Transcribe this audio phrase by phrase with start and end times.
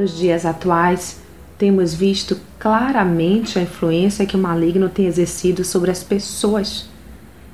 [0.00, 1.18] Nos dias atuais,
[1.58, 6.88] temos visto claramente a influência que o maligno tem exercido sobre as pessoas,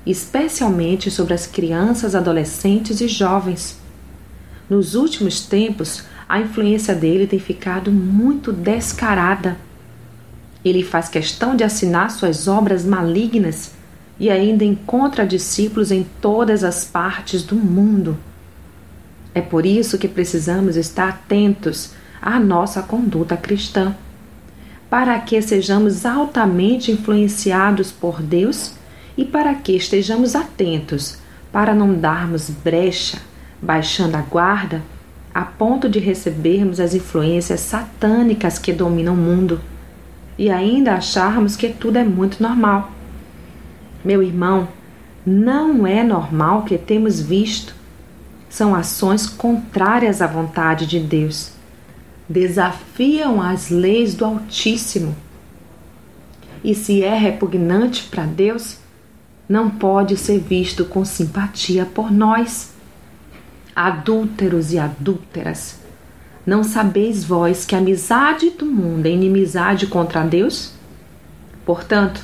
[0.07, 3.80] especialmente sobre as crianças, adolescentes e jovens.
[4.70, 9.56] Nos últimos tempos, a influência dele tem ficado muito descarada.
[10.65, 13.73] Ele faz questão de assinar suas obras malignas
[14.20, 18.16] e ainda encontra discípulos em todas as partes do mundo.
[19.34, 21.91] É por isso que precisamos estar atentos
[22.27, 23.95] à nossa conduta cristã,
[24.91, 28.73] para que sejamos altamente influenciados por Deus
[29.16, 31.19] e para que estejamos atentos
[31.52, 33.19] para não darmos brecha,
[33.62, 34.83] baixando a guarda,
[35.33, 39.61] a ponto de recebermos as influências satânicas que dominam o mundo
[40.37, 42.91] e ainda acharmos que tudo é muito normal.
[44.05, 44.66] Meu irmão,
[45.24, 47.73] não é normal que temos visto.
[48.49, 51.55] São ações contrárias à vontade de Deus.
[52.29, 55.15] Desafiam as leis do Altíssimo.
[56.65, 58.79] E se é repugnante para Deus,
[59.49, 62.74] não pode ser visto com simpatia por nós.
[63.74, 65.78] Adúlteros e adúlteras,
[66.47, 70.72] não sabeis vós que a amizade do mundo é inimizade contra Deus?
[71.65, 72.22] Portanto,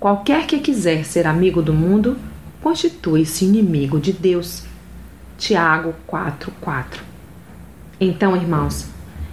[0.00, 2.18] qualquer que quiser ser amigo do mundo,
[2.60, 4.64] constitui-se inimigo de Deus.
[5.38, 7.02] Tiago 4:4.
[8.00, 8.86] Então, irmãos,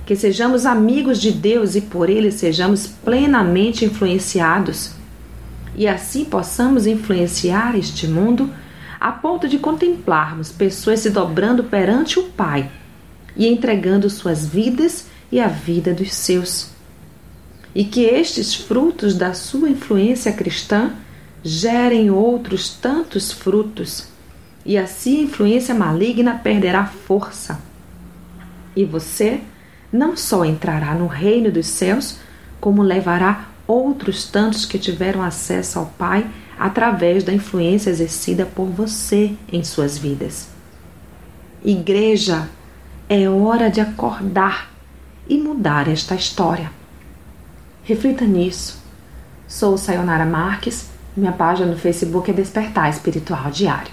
[0.10, 4.94] que sejamos amigos de Deus e por ele sejamos plenamente influenciados
[5.76, 8.52] e assim possamos influenciar este mundo
[9.00, 12.72] a ponto de contemplarmos pessoas se dobrando perante o Pai
[13.38, 16.72] e entregando suas vidas e a vida dos seus.
[17.76, 20.94] E que estes frutos da sua influência cristã
[21.44, 24.08] gerem outros tantos frutos,
[24.66, 27.62] e assim a influência maligna perderá força.
[28.76, 29.42] E você
[29.92, 32.18] não só entrará no reino dos céus,
[32.60, 36.26] como levará outros tantos que tiveram acesso ao Pai
[36.58, 40.50] através da influência exercida por você em suas vidas.
[41.64, 42.50] Igreja,
[43.08, 44.72] é hora de acordar
[45.28, 46.72] e mudar esta história.
[47.84, 48.80] Reflita nisso.
[49.48, 53.92] Sou Sayonara Marques, minha página no Facebook é Despertar Espiritual Diário.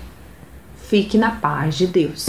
[0.76, 2.26] Fique na paz de Deus.